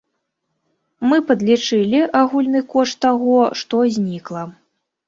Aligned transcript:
Мы 1.11 1.19
падлічылі 1.27 1.99
агульны 2.23 2.65
кошт 2.73 2.95
таго, 3.07 3.39
што 3.63 3.75
знікла. 4.01 4.43